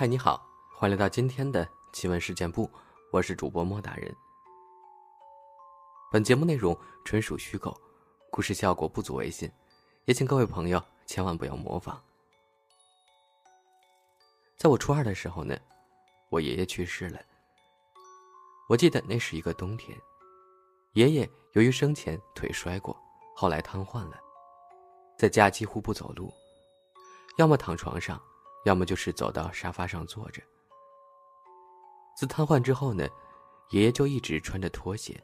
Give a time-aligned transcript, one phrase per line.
[0.00, 2.70] 嗨，你好，欢迎来到今天的奇闻事件部，
[3.10, 4.14] 我是主播莫大人。
[6.12, 7.76] 本节目内容纯属虚构，
[8.30, 9.50] 故事效果不足为信，
[10.04, 12.00] 也请各位朋友千万不要模仿。
[14.56, 15.58] 在我初二的时候呢，
[16.28, 17.18] 我爷爷去世了。
[18.68, 19.98] 我记得那是一个冬天，
[20.92, 22.96] 爷爷由于生前腿摔过，
[23.34, 24.20] 后来瘫痪了，
[25.18, 26.32] 在家几乎不走路，
[27.36, 28.22] 要么躺床上。
[28.64, 30.42] 要么就是走到沙发上坐着。
[32.16, 33.08] 自瘫痪之后呢，
[33.70, 35.22] 爷爷就一直穿着拖鞋，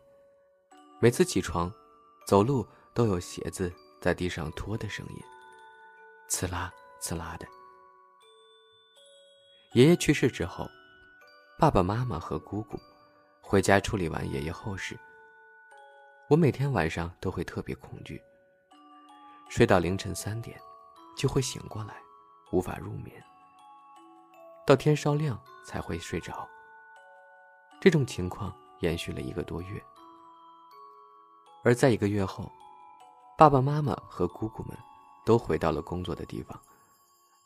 [1.01, 1.73] 每次起床、
[2.27, 5.23] 走路都有鞋子在地上拖的声音，
[6.29, 7.47] 刺啦刺啦的。
[9.73, 10.71] 爷爷去世之后，
[11.59, 12.79] 爸爸妈妈和姑姑
[13.41, 14.97] 回家处理完爷爷后事，
[16.31, 18.23] 我每天晚上都会特别恐惧，
[19.49, 20.57] 睡到凌晨三点
[21.17, 22.04] 就会醒过来。
[22.55, 23.21] 无法入眠，
[24.65, 26.49] 到天稍亮才会睡着。
[27.81, 29.83] 这种情况延续了一个多月，
[31.65, 32.49] 而在一个月后，
[33.37, 34.79] 爸爸妈妈和姑姑们
[35.27, 36.57] 都回到了工作的地方，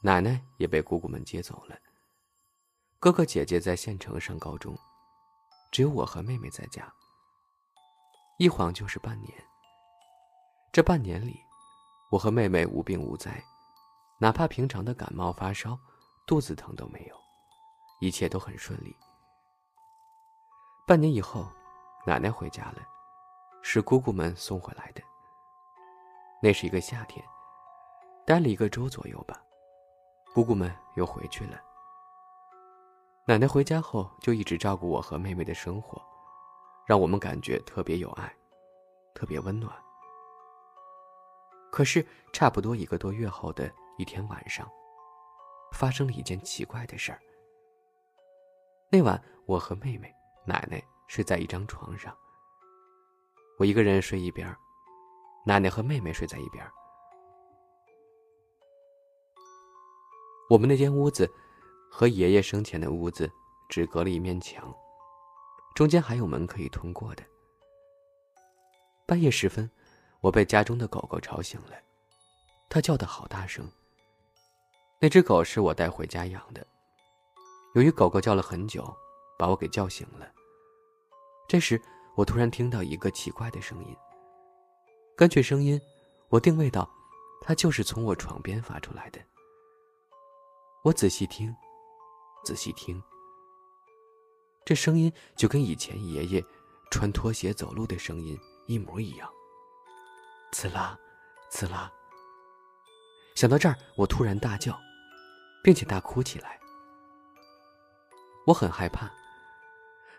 [0.03, 1.75] 奶奶也被姑姑们接走了。
[3.01, 4.79] 哥哥姐姐在县城上高中，
[5.73, 6.93] 只有我和妹妹在家。
[8.37, 9.33] 一晃就是半年。
[10.71, 11.41] 这半年里，
[12.11, 13.43] 我和妹妹无病无灾。
[14.21, 15.79] 哪怕平常的感冒发烧、
[16.27, 17.17] 肚子疼都没有，
[18.01, 18.97] 一切都很顺利。
[20.89, 21.47] 半年以后，
[22.05, 22.79] 奶奶回家了，
[23.63, 25.01] 是姑姑们送回来的。
[26.43, 27.25] 那是一个夏天，
[28.27, 29.41] 待了一个周左右吧，
[30.35, 31.61] 姑姑们又回去了。
[33.25, 36.03] 奶奶回家后就一直照顾我和妹妹的生活，
[36.87, 38.35] 让我们感觉特别有爱，
[39.15, 39.73] 特别温暖。
[41.71, 43.73] 可是差不多一个多月后的。
[43.99, 44.71] 一天晚上，
[45.73, 47.21] 发生了一件奇怪的事儿。
[48.93, 50.15] 那晚，我和妹妹、
[50.47, 52.17] 奶奶睡在一张床上。
[53.59, 54.57] 我一个人睡一边，
[55.45, 56.65] 奶奶和妹妹睡在一边。
[60.49, 61.29] 我们那间屋子
[61.91, 63.29] 和爷爷生前的屋子
[63.69, 64.73] 只隔了一面墙，
[65.75, 67.25] 中间还有门可以通过的。
[69.07, 69.69] 半夜时分，
[70.21, 71.73] 我被家中的狗狗吵醒了，
[72.69, 73.69] 它叫的好大声。
[75.01, 76.67] 那只狗是我带回家养的，
[77.75, 78.85] 由于狗狗叫了很久，
[79.39, 80.29] 把我给叫醒了。
[81.49, 81.81] 这时，
[82.17, 83.97] 我突然听到一个奇怪的声音。
[85.17, 85.81] 根据声音，
[86.31, 86.91] 我定位到，
[87.41, 89.21] 它就是从我床边发出来的。
[90.83, 91.55] 我仔细听，
[92.45, 93.01] 仔细听，
[94.65, 96.45] 这声音就跟以前爷爷
[96.91, 98.37] 穿拖鞋走路的声音
[98.67, 99.31] 一模一样。
[100.51, 100.99] 刺啦，
[101.51, 101.93] 刺啦。
[103.37, 104.77] 想到这儿，我突然大叫。
[105.63, 106.59] 并且大哭起来，
[108.47, 109.11] 我很害怕。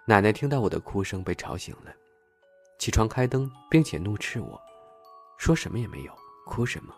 [0.06, 1.94] 奶奶听到我的哭声，被吵醒了，
[2.80, 4.60] 起床开灯，并且怒斥我，
[5.38, 6.14] 说什么也没有，
[6.46, 6.94] 哭什么。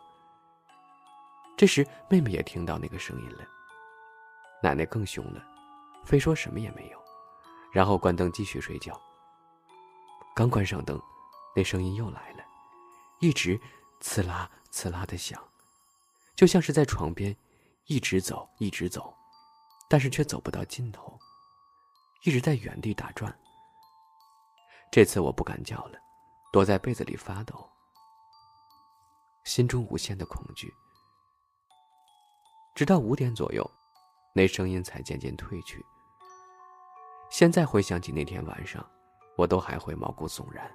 [1.58, 3.46] 这时，妹妹也听到那个声音了，
[4.64, 5.46] 奶奶更凶了，
[6.04, 6.98] 非说什么也没有，
[7.72, 9.00] 然后关灯继续睡觉。
[10.34, 11.00] 刚关上灯，
[11.56, 12.44] 那声音又来了，
[13.20, 13.60] 一直
[14.00, 15.42] 刺啦刺啦的响，
[16.36, 17.36] 就像是在床边。
[17.86, 19.14] 一直走，一直走，
[19.90, 21.20] 但是却走不到尽头，
[22.24, 23.38] 一直在原地打转。
[24.92, 26.00] 这次我不敢叫了，
[26.52, 27.70] 躲在被子里发抖，
[29.44, 30.74] 心中无限的恐惧。
[32.76, 33.70] 直到五点左右，
[34.34, 35.84] 那声音才渐渐退去。
[37.30, 38.86] 现在回想起那天晚上，
[39.38, 40.70] 我都还会毛骨悚然。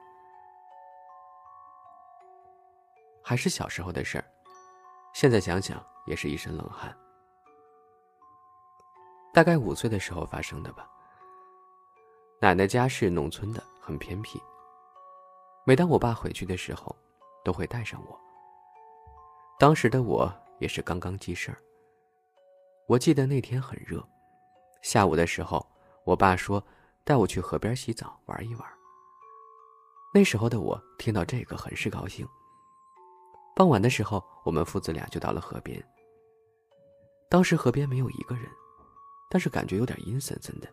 [3.23, 4.31] 还是小时候的事儿，
[5.17, 5.83] 现在想想。
[6.07, 6.97] 也是一身冷汗。
[9.35, 10.89] 大概五岁的时候发生的吧。
[12.41, 14.41] 奶奶家是农村的，很偏僻。
[15.65, 16.95] 每当我爸回去的时候，
[17.45, 18.17] 都会带上我。
[19.59, 21.59] 当时的我也是刚刚记事儿。
[22.87, 24.01] 我记得那天很热，
[24.81, 25.67] 下午的时候，
[26.05, 26.65] 我爸说
[27.03, 28.69] 带我去河边洗澡玩一玩。
[30.15, 32.25] 那时候的我听到这个很是高兴。
[33.57, 35.83] 傍晚的时候，我们父子俩就到了河边。
[37.31, 38.47] 当时河边没有一个人，
[39.31, 40.69] 但是感觉有点阴森森的。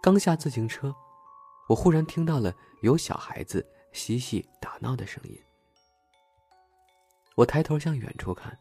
[0.00, 0.96] 刚下自行车，
[1.68, 3.62] 我忽然听到了有小孩子
[3.92, 5.38] 嬉戏打闹的声音。
[7.34, 8.58] 我抬头向远处看，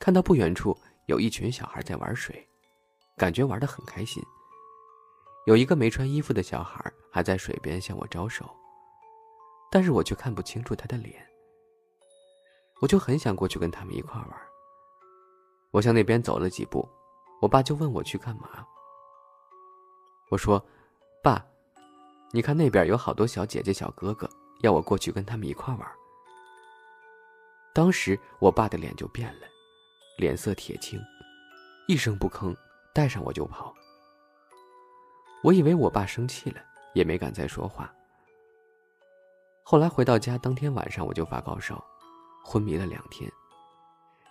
[0.00, 2.44] 看到不远处有一群小孩在玩水，
[3.16, 4.20] 感觉玩得很开心。
[5.46, 8.44] 有一个没穿衣服的小孩还在水边向我招手，
[9.70, 11.24] 但是我却看不清楚他的脸。
[12.80, 14.30] 我就很想过去跟他们一块玩。
[15.70, 16.88] 我向那边走了几步，
[17.40, 18.66] 我爸就问我去干嘛。
[20.30, 20.64] 我说
[21.22, 21.44] ：“爸，
[22.32, 24.28] 你看那边有好多小姐姐、小哥哥，
[24.60, 25.88] 要我过去跟他们一块玩。”
[27.74, 29.46] 当时我爸的脸就变了，
[30.18, 30.98] 脸色铁青，
[31.86, 32.56] 一声不吭，
[32.94, 33.74] 带上我就跑。
[35.42, 36.60] 我以为我爸生气了，
[36.94, 37.92] 也没敢再说话。
[39.62, 41.84] 后来回到家，当天晚上我就发高烧，
[42.46, 43.28] 昏迷了两天。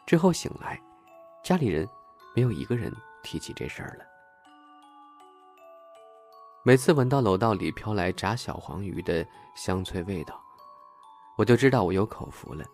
[0.05, 0.81] 之后醒来，
[1.43, 1.85] 家里人
[2.33, 2.89] 没有一个人
[3.21, 4.05] 提起这事儿了。
[6.63, 10.41] 每次闻到楼道里飘来炸小黄鱼的香脆味道，
[11.37, 12.65] 我就知道我有口福了。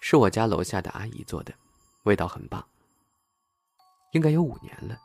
[0.00, 1.52] 是我家楼下的阿姨做的，
[2.04, 2.66] 味道很棒。
[4.12, 4.96] 应该有五年了。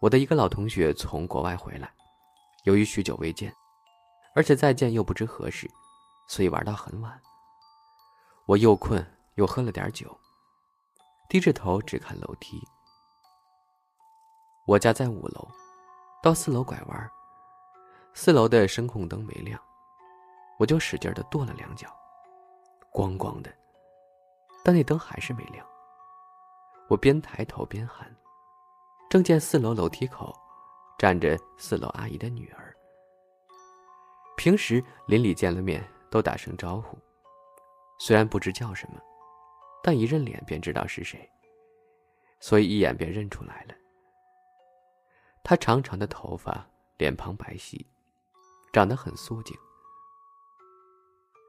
[0.00, 1.88] 我的一个老同学从国外回来，
[2.64, 3.54] 由于许久未见，
[4.34, 5.70] 而且再见又不知何时，
[6.26, 7.20] 所以玩到很晚。
[8.48, 10.18] 我又困又喝了点酒，
[11.28, 12.58] 低着头只看楼梯。
[14.66, 15.46] 我家在五楼。
[16.20, 17.10] 到四楼拐弯，
[18.12, 19.60] 四楼的声控灯没亮，
[20.58, 21.88] 我就使劲的跺了两脚，
[22.92, 23.54] 咣咣的，
[24.64, 25.64] 但那灯还是没亮。
[26.88, 28.12] 我边抬头边喊，
[29.08, 30.34] 正见四楼楼梯口
[30.98, 32.74] 站着四楼阿姨的女儿。
[34.36, 36.98] 平时邻里见了面都打声招呼，
[37.98, 39.00] 虽然不知叫什么，
[39.82, 41.28] 但一认脸便知道是谁，
[42.40, 43.74] 所以一眼便认出来了。
[45.42, 46.64] 她长长的头发，
[46.96, 47.84] 脸庞白皙，
[48.72, 49.56] 长得很素净。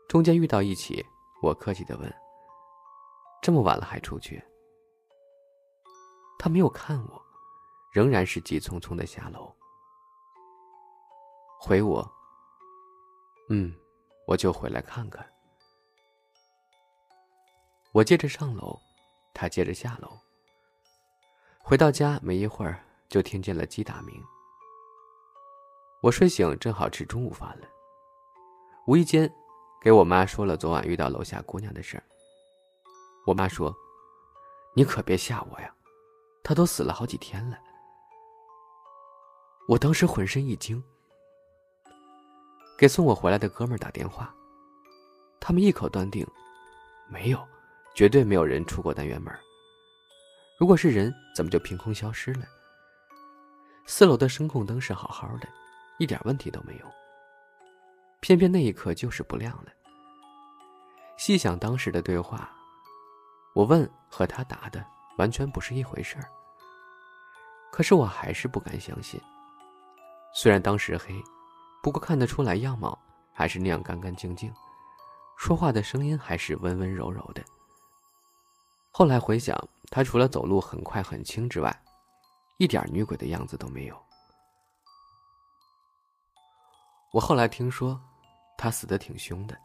[0.07, 1.05] 中间遇到一起，
[1.43, 2.11] 我客气的问
[3.43, 4.43] ：“这么晚了还出去？”
[6.39, 7.21] 她没有看我，
[7.91, 9.53] 仍然是急匆匆的下楼，
[11.59, 12.11] 回我
[13.49, 13.75] ：“嗯，
[14.25, 15.23] 我就回来看看。”
[17.91, 18.79] 我接着上楼，
[19.33, 20.09] 他接着下楼。
[21.59, 22.83] 回到家没一会儿。
[23.09, 24.23] 就听见了鸡打鸣。
[26.03, 27.67] 我睡醒正好吃中午饭了，
[28.85, 29.27] 无意间
[29.81, 32.03] 给我妈说了昨晚遇到楼下姑娘的事儿。
[33.25, 33.75] 我妈说
[34.77, 35.73] ：“你可别吓我呀，
[36.43, 37.57] 她都死了好几天了。”
[39.67, 40.83] 我当时浑身一惊，
[42.77, 44.31] 给送我回来的哥们儿打电话，
[45.39, 46.23] 他们一口断定，
[47.07, 47.43] 没有，
[47.99, 49.29] 绝对没有人出过单元门。
[50.57, 52.45] 如果是人，怎么就凭空消失了？
[53.85, 55.49] 四楼的声控灯是好好的，
[55.97, 56.85] 一点问题都没有。
[58.21, 59.71] 偏偏那一刻就是不亮了。
[61.17, 62.49] 细想当时的对话，
[63.53, 64.81] 我问和他答的
[65.17, 66.23] 完全不是一回事儿。
[67.69, 69.19] 可是我还是不敢相信。
[70.33, 71.21] 虽然当时黑，
[71.83, 72.97] 不过看得出来样貌
[73.33, 74.49] 还是那样干干净净，
[75.37, 77.43] 说话的声音还是温温柔柔的。
[78.91, 79.57] 后来回想，
[79.91, 81.83] 他除了走路很快很轻之外，
[82.57, 83.97] 一点女鬼的样子都没有。
[87.11, 87.99] 我后来听说，
[88.57, 89.57] 她死的挺凶的，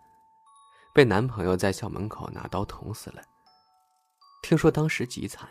[0.94, 3.22] 被男朋友在校门口拿刀捅死了。
[4.42, 5.48] 听说当时极惨，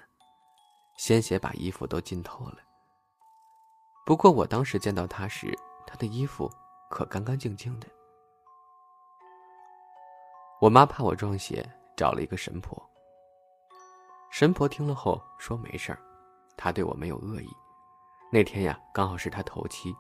[0.98, 2.58] 鲜血把衣服都浸透了。
[4.06, 5.54] 不过我当时见到她时，
[5.86, 6.50] 她的衣服
[6.90, 7.88] 可干干净净的。
[10.62, 12.82] 我妈怕我撞邪，找了一个神婆。
[14.44, 16.00] 神婆听了后说没事儿。
[16.58, 17.48] 他对我没有恶意，
[18.30, 19.96] 那天呀，刚好是他头七，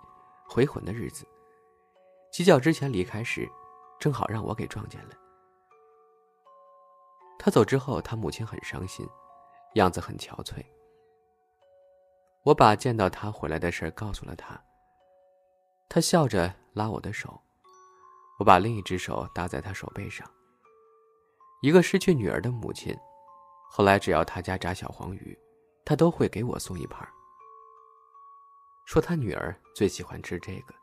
[0.45, 1.25] 回魂的日子。
[2.29, 3.49] 鸡叫之前离开时，
[4.01, 5.15] 正好让我给撞见了。
[7.39, 9.07] 他走之后，他母亲很伤心，
[9.75, 10.61] 样子很憔悴。
[12.43, 14.61] 我把见到他回来的事告诉了他。
[15.87, 17.41] 他笑着拉我的手，
[18.39, 20.29] 我把另一只手搭在他手背上。
[21.61, 22.93] 一个失去女儿的母亲，
[23.75, 25.37] 后来只要他家炸小黄鱼。
[25.85, 27.05] 他都会给我送一盘
[28.85, 30.73] 说他女儿最喜欢吃这个。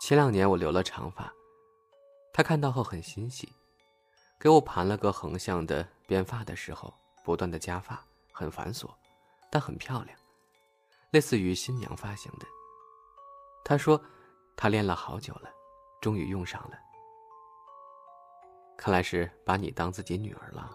[0.00, 1.32] 前两年我留了长发，
[2.32, 3.52] 他看到后很欣喜，
[4.38, 8.88] 给我盘了个横向的编发的时候，不断的加发，很繁琐，
[9.50, 10.16] 但很漂亮，
[11.10, 12.46] 类似于新娘发型的。
[13.64, 14.00] 他说，
[14.56, 15.50] 他练了好久了，
[16.00, 16.78] 终于用上了。
[18.76, 20.70] 看来是把你当自己女儿了。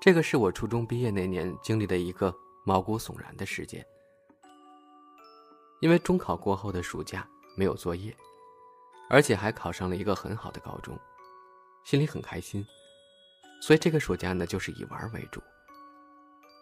[0.00, 3.86] 这个是我初中毕业那年经历的一个毛骨悚然的事件。
[5.80, 8.16] 因为中考过后的暑假没有作业，
[9.10, 10.98] 而且还考上了一个很好的高中，
[11.84, 12.64] 心里很开心，
[13.60, 15.42] 所以这个暑假呢就是以玩为主。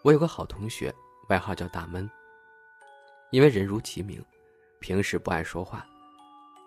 [0.03, 0.95] 我有个好同学，
[1.29, 2.11] 外号叫大闷，
[3.31, 4.25] 因为人如其名，
[4.81, 5.87] 平时不爱说话，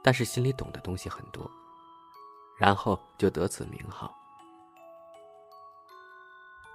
[0.04, 1.50] 但是心里懂的东西很多，
[2.58, 4.14] 然后就得此名号。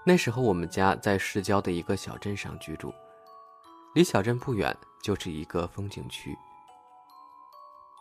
[0.04, 2.94] 那时候我们家在市郊的一个小镇上居住，
[3.94, 6.34] 离小镇不远就是一个风景区。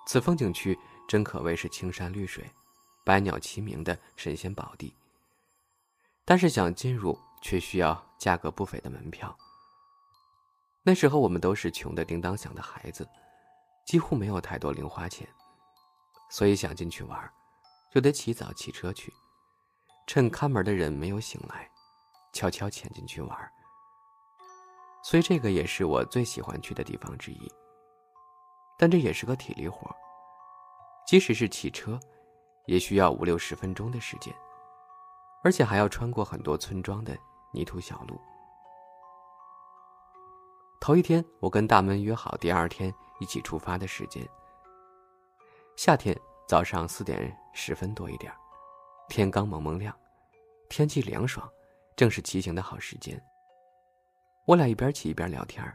[0.05, 2.49] 此风景区真可谓是青山绿水、
[3.03, 4.95] 百鸟齐鸣的神仙宝地。
[6.23, 9.37] 但是想进入却需要价格不菲的门票。
[10.83, 13.07] 那时候我们都是穷的叮当响的孩子，
[13.87, 15.27] 几乎没有太多零花钱，
[16.29, 17.33] 所以想进去玩，
[17.89, 19.13] 就得起早骑车去，
[20.05, 21.67] 趁看门的人没有醒来。
[22.33, 23.51] 悄悄潜进去玩，
[25.01, 27.51] 所以这个也是我最喜欢去的地方之一。
[28.77, 29.89] 但这也是个体力活，
[31.07, 31.99] 即使是骑车，
[32.67, 34.35] 也需要五六十分钟的时间，
[35.43, 37.17] 而且还要穿过很多村庄的
[37.51, 38.21] 泥土小路。
[40.79, 44.27] 头一天，我跟大门约好第二天一起出发的时间。
[45.75, 48.33] 夏天早上四点十分多一点，
[49.09, 49.95] 天刚蒙蒙亮，
[50.69, 51.49] 天气凉爽。
[51.95, 53.19] 正是骑行的好时间。
[54.45, 55.65] 我俩一边骑一边聊天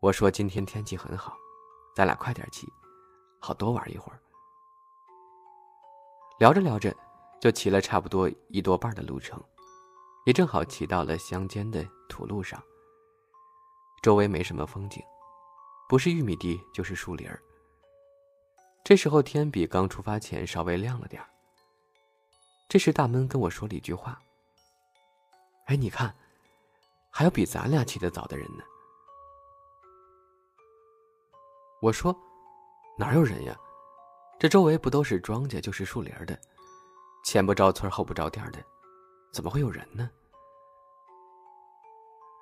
[0.00, 1.36] 我说：“今天天气很好，
[1.94, 2.66] 咱俩快点骑，
[3.38, 4.18] 好多玩一会儿。”
[6.40, 6.96] 聊着聊着，
[7.38, 9.38] 就骑了差不多一多半的路程，
[10.24, 12.58] 也正好骑到了乡间的土路上。
[14.00, 15.02] 周围没什么风景，
[15.88, 17.42] 不是玉米地就是树林儿。
[18.84, 21.22] 这时候天比刚出发前稍微亮了点
[22.68, 24.20] 这时大闷跟我说了一句话。
[25.64, 26.14] 哎，你看，
[27.10, 28.62] 还有比咱俩起得早的人呢。
[31.80, 32.14] 我说，
[32.98, 33.58] 哪有人呀？
[34.38, 36.38] 这周围不都是庄稼，就是树林的，
[37.24, 38.62] 前不着村后不着店的，
[39.32, 40.10] 怎么会有人呢？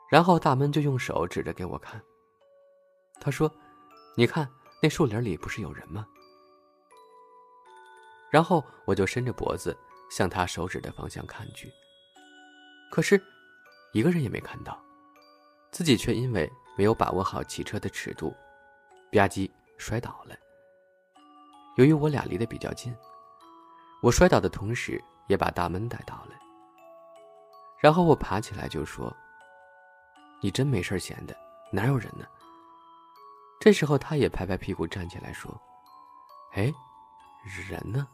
[0.08, 2.02] 然后大闷就用手指着给我看，
[3.20, 3.50] 他说
[4.16, 4.48] ：“你看
[4.82, 6.06] 那树林里不是有人吗？”
[8.30, 9.76] 然后我就伸着脖子
[10.10, 11.72] 向他手指的方向看去。
[12.90, 13.20] 可是，
[13.92, 14.80] 一个人也没看到，
[15.70, 18.30] 自己却因为没有把握好骑车的尺度，
[19.10, 20.36] 吧唧摔倒了。
[21.76, 22.94] 由于我俩离得比较近，
[24.02, 26.34] 我摔倒的同时也把大闷带倒了。
[27.80, 29.14] 然后我爬起来就说
[30.40, 31.36] ：“你真没事闲的，
[31.70, 32.26] 哪有人呢？”
[33.60, 35.50] 这时候他也拍拍屁股站起来说
[36.54, 36.72] ：“哎，
[37.68, 38.06] 人呢？”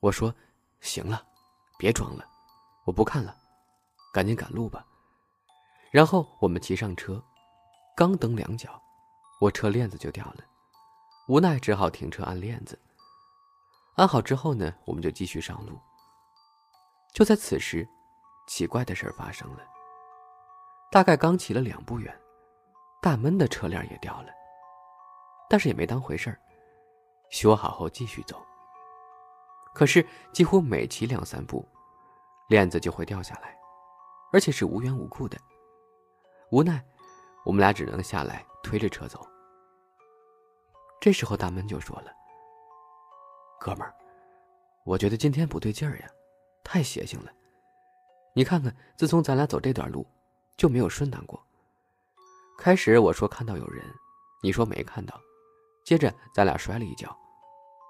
[0.00, 0.34] 我说。
[0.80, 1.26] 行了，
[1.76, 2.24] 别装了，
[2.84, 3.36] 我不看了，
[4.12, 4.86] 赶紧赶路吧。
[5.90, 7.20] 然后我们骑上车，
[7.96, 8.80] 刚蹬两脚，
[9.40, 10.44] 我车链子就掉了，
[11.26, 12.78] 无奈只好停车安链子。
[13.96, 15.76] 安好之后呢，我们就继续上路。
[17.12, 17.84] 就在此时，
[18.46, 19.68] 奇怪的事发生了。
[20.90, 22.18] 大概刚骑了两步远，
[23.02, 24.28] 大闷的车链也掉了，
[25.48, 26.40] 但是也没当回事儿，
[27.30, 28.42] 修好后继续走。
[29.74, 31.66] 可是，几乎每骑两三步，
[32.48, 33.56] 链子就会掉下来，
[34.32, 35.38] 而且是无缘无故的。
[36.50, 36.82] 无奈，
[37.44, 39.24] 我们俩只能下来推着车走。
[41.00, 42.10] 这时候，大闷就说了
[43.60, 43.94] ：“哥们儿，
[44.84, 46.10] 我觉得今天不对劲儿呀，
[46.64, 47.30] 太邪性了。
[48.32, 50.04] 你看看，自从咱俩走这段路，
[50.58, 51.42] 就没有顺当过。
[52.58, 53.82] 开始我说看到有人，
[54.42, 55.18] 你说没看到，
[55.84, 57.16] 接着咱俩摔了一跤，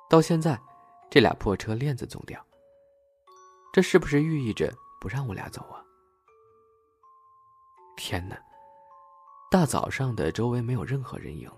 [0.09, 0.57] 到现在。”
[1.11, 2.39] 这俩破车链子总掉，
[3.73, 4.71] 这是不是寓意着
[5.01, 5.83] 不让我俩走啊？
[7.97, 8.39] 天哪！
[9.51, 11.51] 大早上的，周围没有任何人影，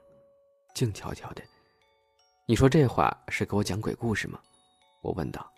[0.73, 1.43] 静悄悄的。
[2.47, 4.39] 你说这话是给我讲鬼故事吗？
[5.01, 5.53] 我问道。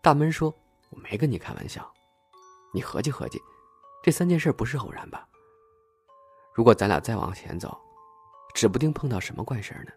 [0.00, 0.54] 大闷说
[0.90, 1.92] ：“我没跟你开玩笑，
[2.72, 3.42] 你合计合计，
[4.04, 5.26] 这三件事不是偶然吧？
[6.54, 7.74] 如果咱俩再往前走，
[8.54, 9.92] 指不定碰到什么怪事呢。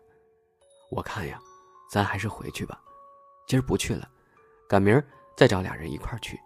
[0.89, 1.37] 我看呀。”
[1.89, 2.81] 咱还是回去吧，
[3.47, 4.11] 今儿不去了，
[4.67, 5.01] 赶明儿
[5.37, 6.37] 再找俩人一块儿去。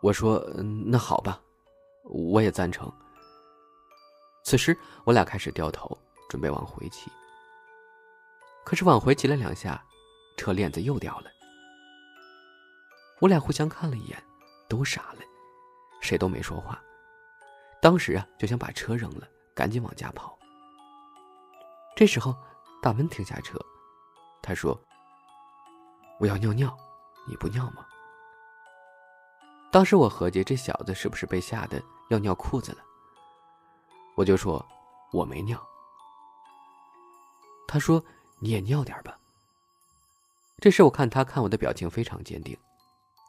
[0.00, 0.38] 我说
[0.86, 1.38] ：“那好吧，
[2.04, 2.90] 我也赞成。”
[4.44, 5.94] 此时，我俩开始掉头，
[6.26, 7.12] 准备往回骑。
[8.64, 9.84] 可是往回骑了两下，
[10.38, 11.30] 车链子又掉了。
[13.20, 14.24] 我俩互相看了一眼，
[14.70, 15.20] 都傻了，
[16.02, 16.78] 谁都没说话。
[17.80, 20.38] 当时啊，就想把车扔了，赶紧往家跑。
[21.96, 22.36] 这时候，
[22.82, 23.58] 大门停下车。
[24.42, 24.78] 他说
[26.20, 26.76] ：“我要尿尿，
[27.26, 27.86] 你不尿吗？”
[29.72, 32.78] 当时我合计这小子是不是被吓得要尿裤子了，
[34.16, 34.64] 我就说
[35.12, 35.64] ：“我没尿。”
[37.66, 38.04] 他说
[38.38, 39.18] ：“你也尿点吧。”
[40.60, 42.56] 这时我看他看我的表情非常坚定，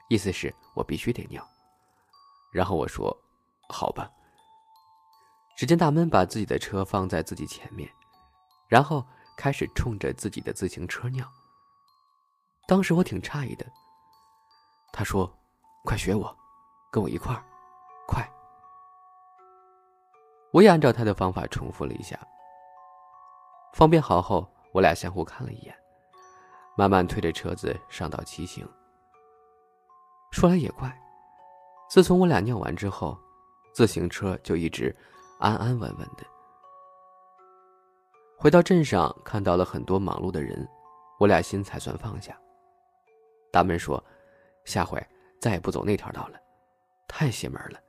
[0.09, 1.47] 意思是我必须得尿。
[2.53, 3.13] 然后我说
[3.67, 4.09] ：“好吧。”
[5.57, 7.89] 只见大闷把自己的车放在自己前面，
[8.69, 9.05] 然后。
[9.35, 11.27] 开始冲着自己的自行车尿，
[12.67, 13.65] 当时我挺诧异的。
[14.91, 15.27] 他说
[15.83, 16.37] ：“快学我，
[16.91, 17.43] 跟我一块儿，
[18.07, 18.23] 快。”
[20.53, 22.15] 我也按照他的方法重复了一下。
[23.73, 25.75] 方便好后，我俩相互看了一眼，
[26.77, 28.69] 慢慢推着车子上到骑行。
[30.29, 30.95] 说来也怪，
[31.93, 33.15] 自从我俩尿完之后，
[33.71, 34.95] 自行车就一直
[35.37, 36.25] 安安稳稳的。
[38.35, 40.67] 回到镇上，看到了很多忙碌的人，
[41.19, 42.35] 我俩心才算放下。
[43.51, 44.03] 大门说
[44.65, 44.99] ：“下回
[45.39, 46.39] 再也不走那条道了，
[47.07, 47.79] 太邪门了。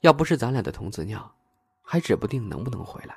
[0.00, 1.32] 要不是咱俩的童子尿，
[1.82, 3.16] 还指不定能不能回来。”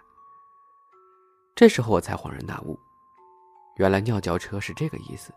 [1.57, 2.77] 这时候我才恍然大悟，
[3.77, 5.33] 原来尿轿车是这个意思。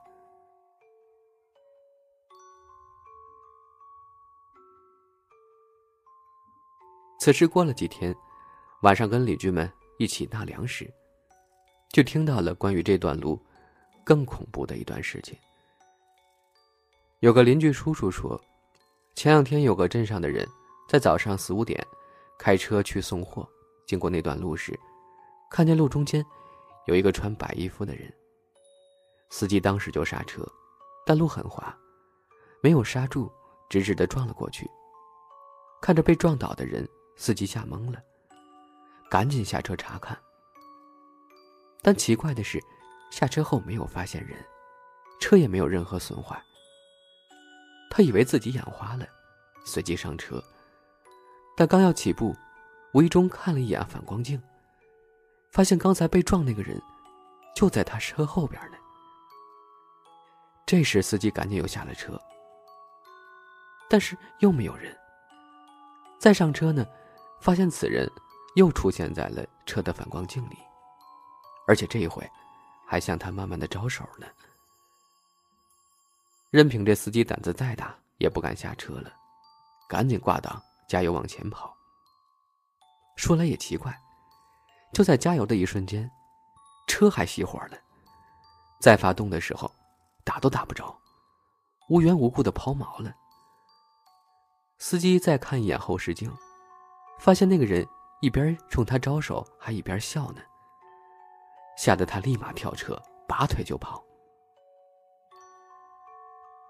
[7.18, 8.14] 此时过了几天，
[8.82, 10.88] 晚上跟邻居们一起纳凉时，
[11.90, 13.40] 就听到了关于这段路
[14.04, 15.36] 更恐怖的一段事情。
[17.20, 18.40] 有个邻居叔叔说，
[19.14, 20.46] 前两天有个镇上的人
[20.88, 21.84] 在早上四五点
[22.38, 23.48] 开车去送货，
[23.86, 24.78] 经过那段路时。
[25.50, 26.24] 看见路中间
[26.86, 28.12] 有一个穿白衣服的人，
[29.30, 30.46] 司机当时就刹车，
[31.06, 31.74] 但路很滑，
[32.62, 33.32] 没有刹住，
[33.70, 34.68] 直直的撞了过去。
[35.80, 38.00] 看着被撞倒的人，司机吓懵了，
[39.10, 40.16] 赶紧下车查看。
[41.82, 42.62] 但奇怪的是，
[43.10, 44.36] 下车后没有发现人，
[45.20, 46.40] 车也没有任何损坏。
[47.90, 49.06] 他以为自己眼花了，
[49.64, 50.42] 随即上车，
[51.56, 52.36] 但刚要起步，
[52.92, 54.40] 无意中看了一眼反光镜。
[55.52, 56.78] 发现刚才被撞那个人，
[57.54, 58.76] 就在他车后边呢。
[60.66, 62.20] 这时司机赶紧又下了车，
[63.88, 64.94] 但是又没有人。
[66.18, 66.84] 再上车呢，
[67.40, 68.10] 发现此人
[68.54, 70.56] 又出现在了车的反光镜里，
[71.66, 72.28] 而且这一回
[72.86, 74.26] 还向他慢慢的招手呢。
[76.50, 79.12] 任凭这司机胆子再大，也不敢下车了，
[79.88, 81.76] 赶紧挂档加油往前跑。
[83.16, 83.96] 说来也奇怪。
[84.92, 86.10] 就在加油的一瞬间，
[86.86, 87.76] 车还熄火了。
[88.80, 89.70] 再发动的时候，
[90.24, 90.96] 打都打不着，
[91.90, 93.14] 无缘无故的抛锚了。
[94.78, 96.34] 司机再看一眼后视镜，
[97.18, 97.86] 发现那个人
[98.20, 100.40] 一边冲他招手，还一边笑呢。
[101.76, 104.02] 吓得他立马跳车，拔腿就跑。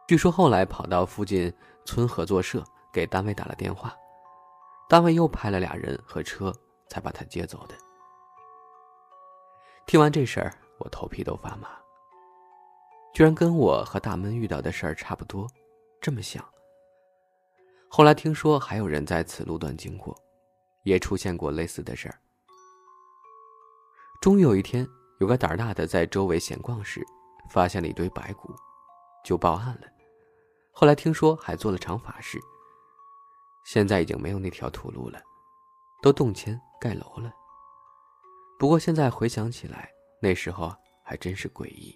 [0.09, 1.53] 据说后来跑到附近
[1.85, 3.95] 村合作社给单位打了电话，
[4.89, 6.53] 单位又派了俩人和车，
[6.89, 7.75] 才把他接走的。
[9.87, 11.69] 听完这事儿，我头皮都发麻。
[13.15, 15.49] 居然跟我和大闷遇到的事儿差不多，
[16.01, 16.45] 这么像。
[17.89, 20.17] 后来听说还有人在此路段经过，
[20.87, 22.16] 也出现过类似的事儿。
[24.20, 24.87] 终于有一天，
[25.18, 27.05] 有个胆大的在周围闲逛时，
[27.51, 28.55] 发现了一堆白骨，
[29.25, 29.88] 就报案了。
[30.70, 32.38] 后来听说还做了场法事。
[33.64, 35.20] 现在已经没有那条土路了，
[36.03, 37.33] 都动迁盖楼了。
[38.57, 39.90] 不过现在回想起来，
[40.22, 40.72] 那时候
[41.05, 41.92] 还真是诡异。